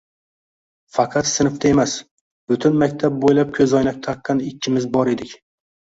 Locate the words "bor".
4.97-5.13